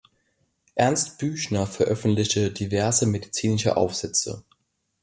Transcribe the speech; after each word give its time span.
Ernst 0.73 1.19
Büchner 1.19 1.67
veröffentlichte 1.67 2.49
diverse 2.51 3.05
medizinische 3.05 3.77
Aufsätze. 3.77 4.43